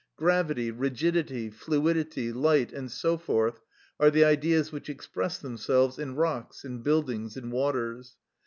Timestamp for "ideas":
4.25-4.71